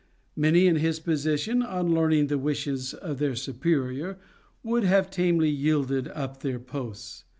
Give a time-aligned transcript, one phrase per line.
[0.35, 4.17] Many in his position on learning the wishes of their superior
[4.63, 7.25] would have tamely yielded up their posts.